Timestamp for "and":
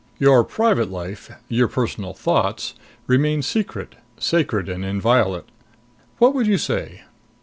4.67-4.83